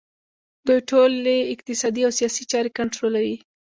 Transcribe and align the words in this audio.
دوی 0.67 0.79
ټولې 0.89 1.37
اقتصادي 1.53 2.01
او 2.07 2.11
سیاسي 2.19 2.43
چارې 2.51 2.75
کنټرولوي 2.77 3.35